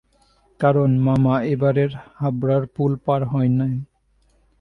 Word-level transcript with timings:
কারণ, 0.59 0.89
মামা 0.99 1.35
এবারেও 1.45 1.89
হাবড়ার 2.15 2.63
পুল 2.75 2.91
পার 3.05 3.21
হন 3.25 3.49
নাই। 3.59 3.75